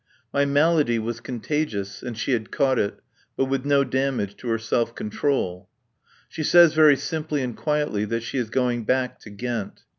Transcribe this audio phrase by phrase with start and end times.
[0.33, 2.99] My malady was contagious and she had caught it,
[3.37, 5.69] but with no damage to her self control.
[6.27, 9.83] She says very simply and quietly that she is going back to Ghent.